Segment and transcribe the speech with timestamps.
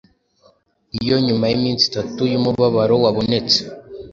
[1.01, 3.59] Iyo nyuma yiminsi itatu yumubabaro wabonetse,